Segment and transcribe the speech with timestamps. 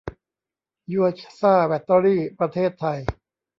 [0.91, 1.07] ยัว
[1.39, 2.99] ซ่าแบตเตอรี่ ประเทศไทย